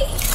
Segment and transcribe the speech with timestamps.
[0.00, 0.18] Okay.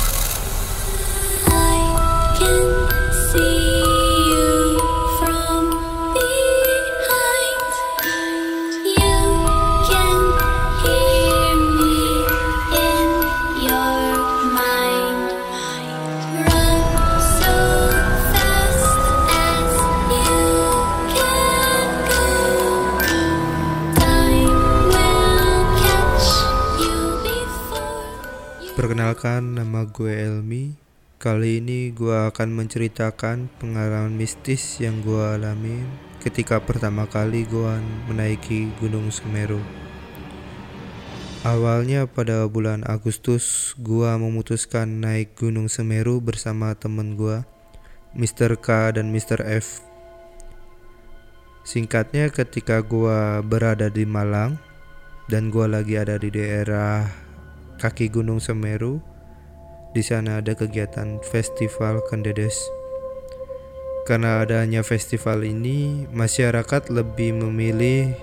[28.73, 30.73] Perkenalkan nama gue Elmi
[31.21, 35.86] Kali ini gue akan menceritakan pengalaman mistis yang gue alami
[36.18, 37.73] ketika pertama kali gue
[38.09, 39.62] menaiki Gunung Semeru
[41.45, 47.45] Awalnya pada bulan Agustus gue memutuskan naik Gunung Semeru bersama temen gue
[48.17, 48.58] Mr.
[48.58, 49.45] K dan Mr.
[49.53, 49.86] F
[51.62, 54.58] Singkatnya ketika gue berada di Malang
[55.30, 57.23] dan gue lagi ada di daerah
[57.84, 59.04] kaki Gunung Semeru.
[59.92, 62.56] Di sana ada kegiatan festival Kendedes.
[64.08, 68.16] Karena adanya festival ini, masyarakat lebih memilih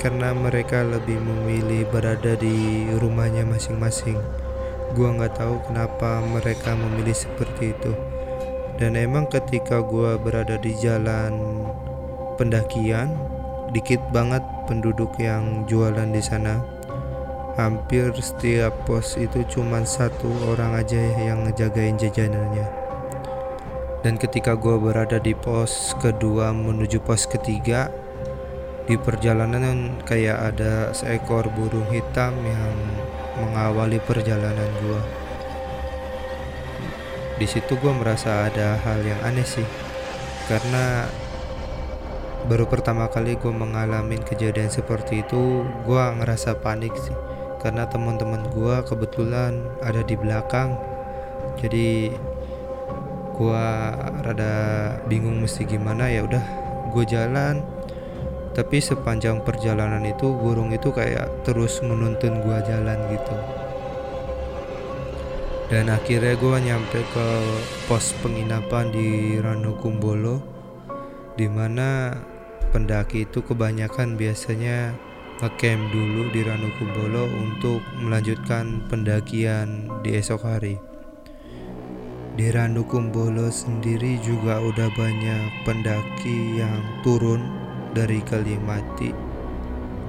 [0.00, 4.43] karena mereka lebih memilih berada di rumahnya masing-masing.
[4.94, 7.92] Gua nggak tahu kenapa mereka memilih seperti itu.
[8.78, 11.66] Dan emang ketika gua berada di jalan
[12.38, 13.10] pendakian,
[13.74, 16.62] dikit banget penduduk yang jualan di sana.
[17.58, 22.66] Hampir setiap pos itu cuma satu orang aja yang ngejagain jajanannya.
[24.06, 27.90] Dan ketika gua berada di pos kedua menuju pos ketiga,
[28.84, 32.76] di perjalanan kayak ada seekor burung hitam yang
[33.40, 35.02] mengawali perjalanan gua.
[37.34, 39.66] Di situ gua merasa ada hal yang aneh sih,
[40.46, 41.10] karena
[42.44, 47.16] baru pertama kali gue mengalami kejadian seperti itu, gua ngerasa panik sih,
[47.58, 50.76] karena teman-teman gua kebetulan ada di belakang,
[51.58, 52.14] jadi
[53.34, 54.54] gua rada
[55.10, 56.44] bingung mesti gimana ya udah
[56.94, 57.66] gue jalan
[58.54, 63.36] tapi sepanjang perjalanan itu burung itu kayak terus menuntun gua jalan gitu.
[65.66, 67.28] Dan akhirnya gua nyampe ke
[67.90, 70.38] pos penginapan di Ranukumbolo
[71.34, 72.14] di mana
[72.70, 74.94] pendaki itu kebanyakan biasanya
[75.42, 80.78] ngecamp dulu di Ranukumbolo untuk melanjutkan pendakian di esok hari.
[82.38, 87.63] Di Ranukumbolo sendiri juga udah banyak pendaki yang turun
[87.94, 89.14] dari Kalimati.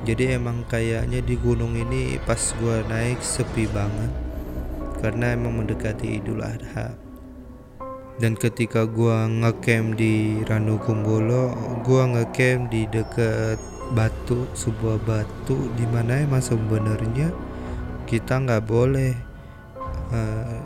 [0.06, 4.10] Jadi emang kayaknya di gunung ini pas gua naik sepi banget
[5.02, 6.98] karena emang mendekati Idul Adha.
[8.18, 11.54] Dan ketika gua ngecamp di Ranukumbolo,
[11.86, 13.62] gua ngecamp di dekat
[13.94, 17.30] batu, sebuah batu di mana emang sebenarnya
[18.10, 19.14] kita nggak boleh
[20.14, 20.62] eh,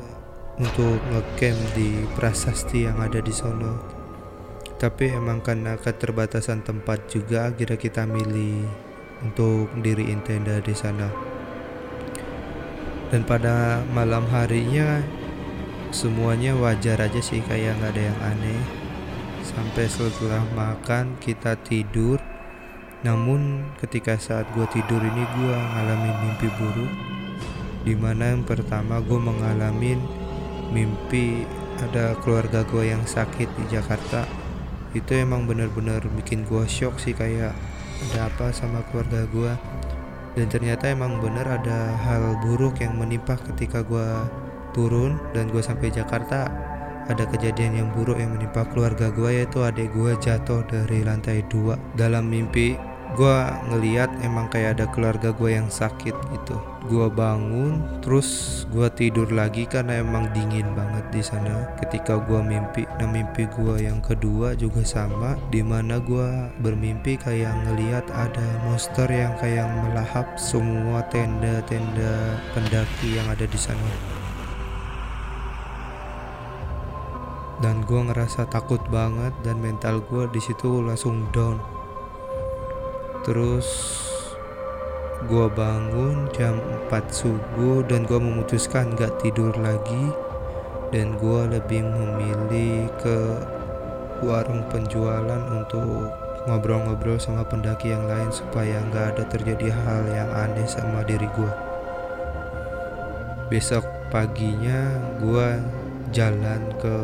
[0.59, 3.98] untuk ngecamp di prasasti yang ada di sono
[4.79, 8.63] tapi emang karena keterbatasan tempat juga akhirnya kita milih
[9.28, 11.12] untuk diriin tenda di sana.
[13.12, 15.03] Dan pada malam harinya
[15.91, 18.62] semuanya wajar aja sih kayak nggak ada yang aneh.
[19.44, 22.23] Sampai setelah makan kita tidur.
[23.03, 26.91] Namun ketika saat gue tidur ini gue ngalamin mimpi buruk
[27.88, 29.96] di mana yang pertama gue mengalami
[30.67, 31.47] mimpi
[31.79, 34.28] ada keluarga gue yang sakit di Jakarta
[34.97, 37.53] itu emang bener-bener bikin gue shock sih kayak
[38.09, 39.53] ada apa sama keluarga gue
[40.39, 44.07] dan ternyata emang bener ada hal buruk yang menimpa ketika gue
[44.72, 46.47] turun dan gue sampai Jakarta.
[47.09, 51.73] Ada kejadian yang buruk yang menimpa keluarga gue yaitu adik gue jatuh dari lantai dua
[51.97, 52.78] dalam mimpi
[53.18, 53.38] gue
[53.74, 56.56] ngeliat emang kayak ada keluarga gue yang sakit gitu.
[56.86, 61.73] Gue bangun terus gue tidur lagi karena emang dingin banget di sana.
[61.82, 67.53] Ketika gue mimpi nah mimpi gue yang kedua juga sama di mana gue bermimpi kayak
[67.66, 73.91] ngeliat ada monster yang kayak melahap semua tenda-tenda pendaki yang ada di sana.
[77.59, 81.78] Dan gue ngerasa takut banget dan mental gue di situ langsung down
[83.29, 83.70] terus
[85.29, 86.58] gue bangun jam
[86.90, 90.09] 4 subuh dan gue memutuskan gak tidur lagi.
[90.90, 93.37] Dan gue lebih memilih ke
[94.26, 96.09] warung penjualan untuk
[96.49, 101.52] ngobrol-ngobrol sama pendaki yang lain supaya nggak ada terjadi hal yang aneh sama diri gue
[103.49, 105.61] besok paginya gue
[106.14, 106.96] jalan ke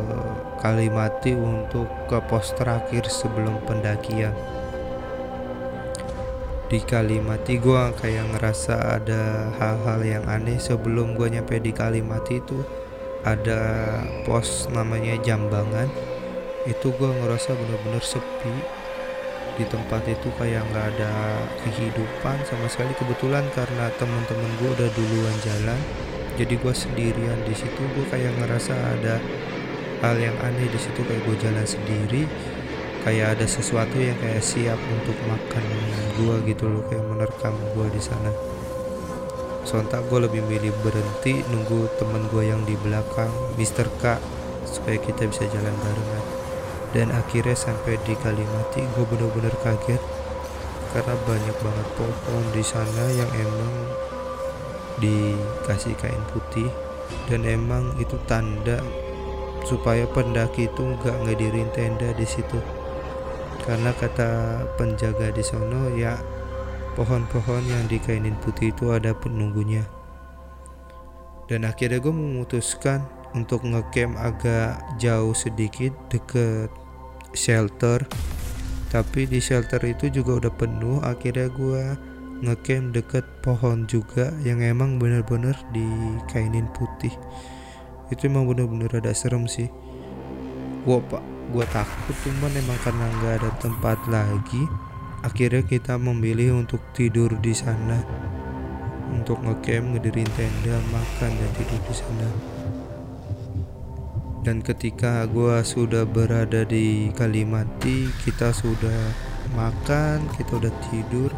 [0.56, 4.32] Kalimati untuk ke pos terakhir sebelum pendakian
[6.66, 10.58] di Kalimati gua kayak ngerasa ada hal-hal yang aneh.
[10.58, 12.58] Sebelum gua nyampe di Kalimati itu
[13.22, 15.86] ada pos namanya Jambangan.
[16.66, 18.54] Itu gua ngerasa bener-bener sepi.
[19.56, 21.12] Di tempat itu kayak nggak ada
[21.62, 22.90] kehidupan sama sekali.
[22.98, 25.80] Kebetulan karena teman-teman gua udah duluan jalan
[26.34, 27.82] jadi gua sendirian di situ.
[27.94, 29.22] Gua kayak ngerasa ada
[30.02, 32.26] hal yang aneh di situ kayak gua jalan sendiri
[33.06, 35.62] kayak ada sesuatu yang kayak siap untuk makan
[36.18, 38.34] gua gitu loh kayak menerkam gua di sana.
[39.62, 43.90] Sontak gue lebih milih berhenti nunggu temen gue yang di belakang Mr.
[43.98, 44.14] K
[44.62, 46.24] supaya kita bisa jalan barengan.
[46.94, 49.98] Dan akhirnya sampai di Kalimati gue bener-bener kaget
[50.94, 53.74] karena banyak banget pohon di sana yang emang
[55.02, 56.70] dikasih kain putih.
[57.26, 58.78] Dan emang itu tanda
[59.66, 62.75] supaya pendaki itu nggak ngedirin tenda di situ
[63.66, 66.14] karena kata penjaga di sono ya
[66.94, 69.82] pohon-pohon yang dikainin putih itu ada penunggunya.
[71.50, 73.02] Dan akhirnya gue memutuskan
[73.34, 76.70] untuk ngecamp agak jauh sedikit deket
[77.34, 78.06] shelter.
[78.88, 81.84] Tapi di shelter itu juga udah penuh akhirnya gue
[82.46, 87.12] ngecamp deket pohon juga yang emang bener-bener dikainin putih.
[88.14, 89.66] Itu emang bener-bener ada serem sih.
[90.86, 94.66] Gua pak gua takut cuman emang karena nggak ada tempat lagi
[95.26, 97.98] akhirnya kita memilih untuk tidur di sana.
[99.10, 102.28] Untuk ngecamp ngedirin tenda makan dan tidur di sana.
[104.46, 109.10] Dan ketika gua sudah berada di Kalimati kita sudah
[109.58, 111.30] makan kita udah tidur.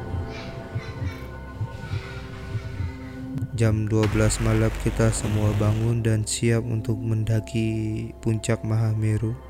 [3.58, 4.14] Jam 12
[4.46, 9.47] malam kita semua bangun dan siap untuk mendaki puncak Mahameru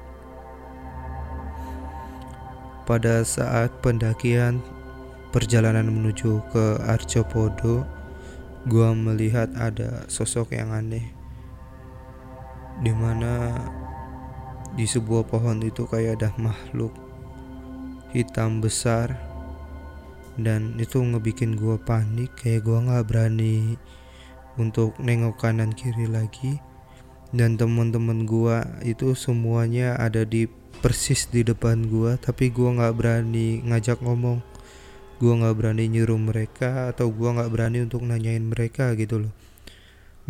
[2.88, 4.64] pada saat pendakian
[5.28, 7.84] perjalanan menuju ke Arjopodo
[8.64, 11.04] gua melihat ada sosok yang aneh
[12.80, 13.60] di mana
[14.72, 16.96] di sebuah pohon itu kayak ada makhluk
[18.16, 19.12] hitam besar
[20.40, 23.76] dan itu ngebikin gua panik kayak gua nggak berani
[24.58, 26.58] untuk nengok kanan kiri lagi.
[27.28, 33.60] Dan teman-teman gua itu semuanya ada di persis di depan gua tapi gua nggak berani
[33.66, 34.38] ngajak ngomong
[35.18, 39.32] gua nggak berani nyuruh mereka atau gua nggak berani untuk nanyain mereka gitu loh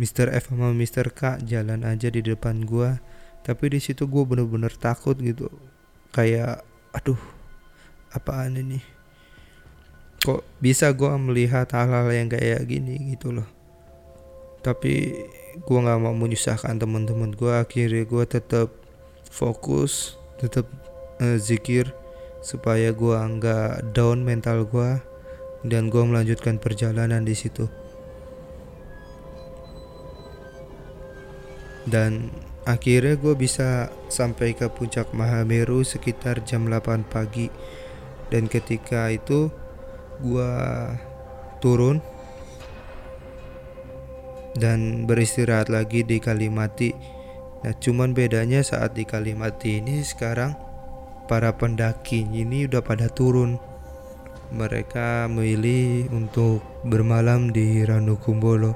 [0.01, 0.33] Mr.
[0.33, 1.13] F sama Mr.
[1.13, 2.97] K jalan aja di depan gua
[3.45, 5.47] tapi di situ gua bener-bener takut gitu
[6.11, 7.21] kayak aduh
[8.11, 8.81] apaan ini
[10.19, 13.47] kok bisa gua melihat hal-hal yang kayak gini gitu loh
[14.59, 15.15] tapi
[15.63, 18.73] gua nggak mau menyusahkan teman-teman gua akhirnya gua tetap
[19.29, 20.65] fokus tetap
[21.19, 21.91] eh, zikir
[22.39, 25.03] supaya gua nggak down mental gua
[25.67, 27.67] dan gua melanjutkan perjalanan di situ.
[31.89, 32.29] Dan
[32.69, 37.49] akhirnya gue bisa sampai ke puncak Mahameru sekitar jam 8 pagi.
[38.29, 39.49] Dan ketika itu
[40.21, 40.53] gue
[41.57, 41.97] turun
[44.53, 46.93] dan beristirahat lagi di Kalimati
[47.59, 50.55] nah cuman bedanya saat di Kalimati ini sekarang
[51.29, 53.61] para pendaki ini udah pada turun.
[54.49, 58.73] Mereka memilih untuk bermalam di Ranukumbolo.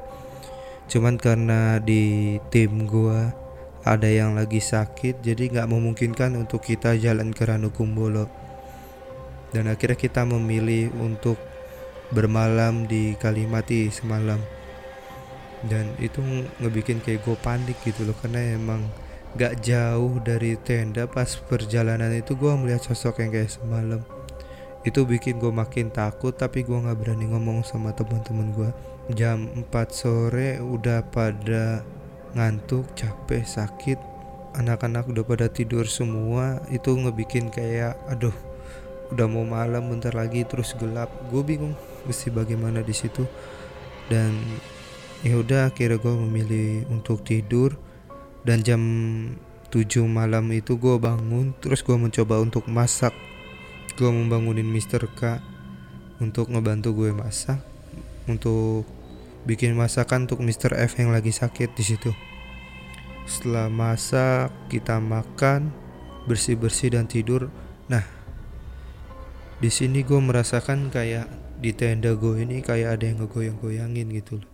[0.86, 3.34] Cuman karena di tim gua
[3.82, 8.30] ada yang lagi sakit jadi nggak memungkinkan untuk kita jalan ke Ranukumbolo.
[9.50, 11.42] Dan akhirnya kita memilih untuk
[12.14, 14.38] bermalam di Kalimati semalam
[15.72, 16.20] dan itu
[16.60, 18.84] ngebikin kayak gue panik gitu loh karena emang
[19.34, 24.02] gak jauh dari tenda pas perjalanan itu gue melihat sosok yang kayak semalam.
[24.84, 28.70] Itu bikin gue makin takut tapi gue nggak berani ngomong sama teman-teman gue
[29.16, 31.82] jam 4 sore udah pada
[32.36, 34.00] ngantuk capek sakit.
[34.54, 36.62] Anak-anak udah pada tidur semua.
[36.70, 38.36] Itu ngebikin kayak aduh
[39.10, 41.10] udah mau malam bentar lagi terus gelap.
[41.32, 41.74] Gue bingung
[42.06, 43.26] mesti bagaimana di situ.
[44.12, 44.36] Dan
[45.24, 47.80] ya udah akhirnya gue memilih untuk tidur
[48.44, 48.82] dan jam
[49.72, 53.16] 7 malam itu gue bangun terus gue mencoba untuk masak
[53.96, 55.08] gue membangunin Mr.
[55.16, 55.40] K
[56.20, 57.64] untuk ngebantu gue masak
[58.28, 58.84] untuk
[59.44, 60.76] bikin masakan untuk Mr.
[60.80, 62.12] F yang lagi sakit di situ.
[63.28, 65.72] Setelah masak, kita makan,
[66.28, 67.52] bersih-bersih dan tidur.
[67.88, 68.04] Nah,
[69.60, 71.28] di sini gue merasakan kayak
[71.60, 74.53] di tenda gue ini kayak ada yang ngegoyang-goyangin gitu loh.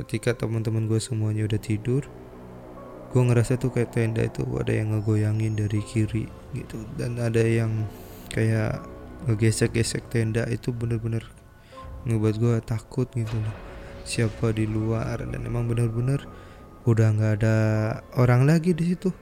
[0.00, 2.08] Ketika teman-teman gue semuanya udah tidur,
[3.12, 6.24] gue ngerasa tuh kayak tenda itu ada yang ngegoyangin dari kiri
[6.56, 6.88] gitu.
[6.96, 7.84] Dan ada yang
[8.32, 8.80] kayak
[9.28, 11.20] ngegesek-gesek tenda itu bener-bener
[12.08, 13.56] ngebuat gue takut gitu loh.
[14.08, 15.20] Siapa di luar?
[15.20, 16.24] Dan emang bener-bener
[16.88, 17.56] udah nggak ada
[18.16, 19.12] orang lagi di situ.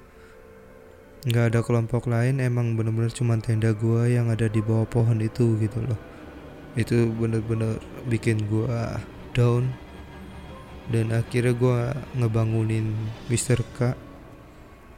[1.27, 5.59] Nggak ada kelompok lain emang bener-bener cuma tenda gua yang ada di bawah pohon itu
[5.59, 5.99] gitu loh.
[6.79, 9.03] Itu bener-bener bikin gua
[9.35, 9.75] down
[10.89, 12.97] dan akhirnya gua ngebangunin
[13.29, 13.61] Mr.
[13.77, 13.93] K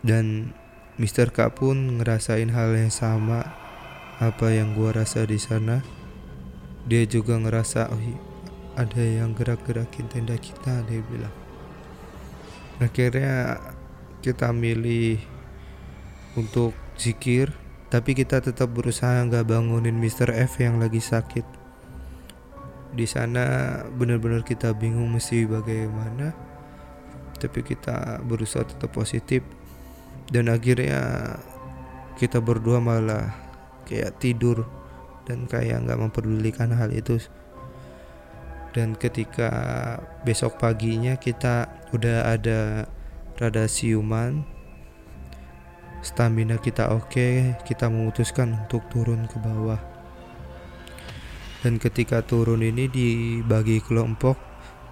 [0.07, 0.55] dan
[0.97, 1.35] Mr.
[1.35, 3.45] K pun ngerasain hal yang sama
[4.23, 5.83] apa yang gua rasa di sana
[6.87, 8.03] dia juga ngerasa oh
[8.79, 11.35] ada yang gerak-gerakin tenda kita dia bilang
[12.81, 13.61] akhirnya
[14.25, 15.21] kita milih
[16.39, 17.53] untuk zikir
[17.91, 20.31] tapi kita tetap berusaha nggak bangunin Mr.
[20.33, 21.60] F yang lagi sakit
[22.91, 26.51] di sana benar-benar kita bingung mesti bagaimana
[27.41, 29.41] tapi kita berusaha tetap positif.
[30.31, 31.35] Dan akhirnya
[32.21, 33.35] kita berdua malah
[33.89, 34.69] kayak tidur
[35.25, 37.19] dan kayak nggak memperdulikan hal itu.
[38.71, 39.51] Dan ketika
[40.23, 42.87] besok paginya kita udah ada
[43.41, 44.47] rada siuman
[46.07, 49.90] stamina kita oke kita memutuskan untuk turun ke bawah
[51.61, 54.37] dan ketika turun ini dibagi kelompok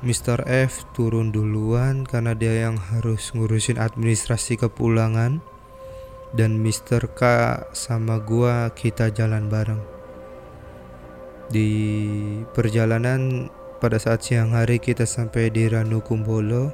[0.04, 0.46] Mr.
[0.46, 5.42] F turun duluan karena dia yang harus ngurusin administrasi kepulangan
[6.36, 7.08] dan Mr.
[7.16, 7.22] K
[7.72, 9.80] sama gua kita jalan bareng
[11.48, 11.70] di
[12.52, 13.48] perjalanan
[13.80, 16.70] pada saat siang hari kita sampai di Ranu Kumbolo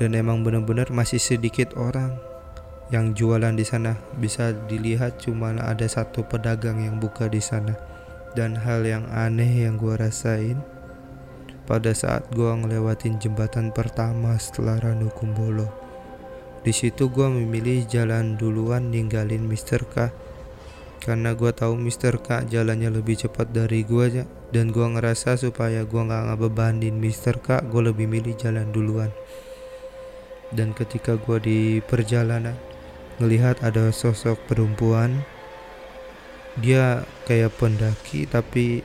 [0.00, 2.16] dan emang benar-benar masih sedikit orang
[2.88, 7.91] yang jualan di sana bisa dilihat cuma ada satu pedagang yang buka di sana
[8.32, 10.60] dan hal yang aneh yang gua rasain
[11.68, 15.68] pada saat gua ngelewatin jembatan pertama setelah Ranu Kumbolo
[16.62, 19.82] di situ gua memilih jalan duluan ninggalin Mr.
[19.88, 20.14] K
[21.02, 22.22] karena gua tahu Mr.
[22.22, 24.22] K jalannya lebih cepat dari aja
[24.54, 27.42] dan gua ngerasa supaya gua nggak ngebebanin Mr.
[27.42, 29.10] K gua lebih milih jalan duluan
[30.54, 32.54] dan ketika gua di perjalanan
[33.18, 35.26] ngelihat ada sosok perempuan
[36.60, 38.84] dia kayak pendaki tapi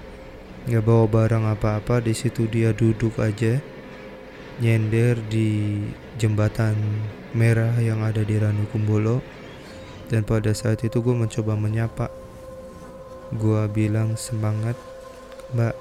[0.67, 2.03] nggak bawa barang apa-apa.
[2.03, 3.59] Di situ dia duduk aja
[4.57, 5.83] nyender di
[6.17, 6.75] jembatan
[7.35, 9.19] merah yang ada di Ranu Kumbolo.
[10.07, 12.07] Dan pada saat itu gue mencoba menyapa.
[13.35, 14.79] Gue bilang semangat
[15.51, 15.75] mbak.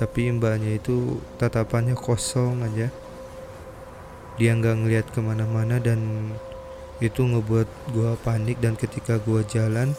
[0.00, 2.88] Tapi mbaknya itu tatapannya kosong aja.
[4.40, 6.00] Dia nggak ngelihat ke mana-mana dan
[7.04, 8.56] itu ngebuat gua panik.
[8.64, 9.92] Dan ketika gua jalan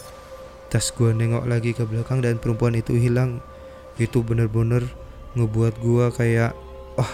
[0.71, 3.43] tas gua nengok lagi ke belakang dan perempuan itu hilang.
[3.99, 4.87] Itu bener-bener
[5.35, 6.55] ngebuat gua kayak
[6.95, 7.11] wah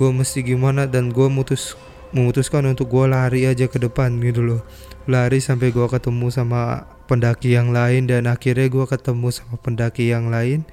[0.00, 1.76] gua mesti gimana dan gua mutus
[2.16, 4.60] memutuskan untuk gua lari aja ke depan gitu loh.
[5.04, 10.32] Lari sampai gua ketemu sama pendaki yang lain dan akhirnya gua ketemu sama pendaki yang
[10.32, 10.64] lain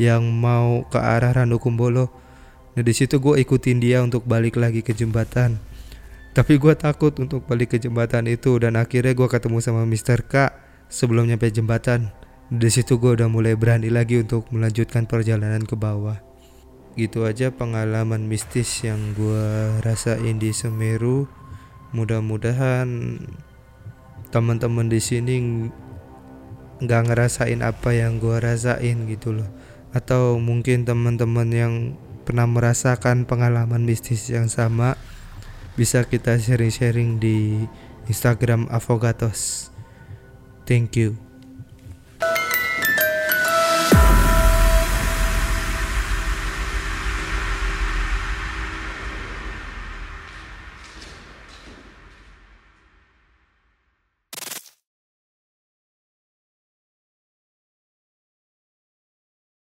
[0.00, 2.24] yang mau ke arah Ranu Kumbolo
[2.74, 5.62] Nah di situ gue ikutin dia untuk balik lagi ke jembatan.
[6.34, 10.26] Tapi gue takut untuk balik ke jembatan itu dan akhirnya gue ketemu sama Mr.
[10.26, 10.50] K
[10.90, 12.10] sebelum nyampe jembatan.
[12.50, 16.18] Di situ gue udah mulai berani lagi untuk melanjutkan perjalanan ke bawah.
[16.98, 21.30] Gitu aja pengalaman mistis yang gue rasain di Semeru.
[21.94, 23.22] Mudah-mudahan
[24.34, 25.34] teman-teman di sini
[26.82, 29.46] nggak ngerasain apa yang gue rasain gitu loh.
[29.94, 31.74] Atau mungkin teman-teman yang
[32.26, 34.98] pernah merasakan pengalaman mistis yang sama
[35.74, 37.66] bisa kita sharing-sharing di
[38.06, 39.70] Instagram Avogatos.
[40.64, 41.23] Thank you.